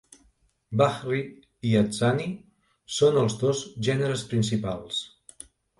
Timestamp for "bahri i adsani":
0.81-2.27